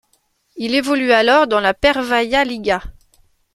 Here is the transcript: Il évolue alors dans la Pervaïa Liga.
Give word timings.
Il 0.55 0.73
évolue 0.73 1.11
alors 1.11 1.45
dans 1.45 1.59
la 1.59 1.75
Pervaïa 1.75 2.43
Liga. 2.43 2.81